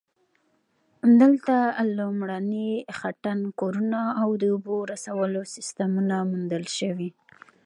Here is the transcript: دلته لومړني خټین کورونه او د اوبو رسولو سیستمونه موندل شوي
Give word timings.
دلته 1.21 1.55
لومړني 1.97 2.71
خټین 2.97 3.39
کورونه 3.59 4.01
او 4.21 4.29
د 4.41 4.43
اوبو 4.53 4.75
رسولو 4.93 5.41
سیستمونه 5.55 6.15
موندل 6.29 6.63
شوي 6.77 7.09